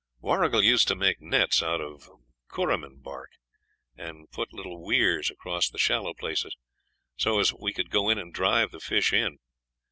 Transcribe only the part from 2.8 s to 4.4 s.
bark, and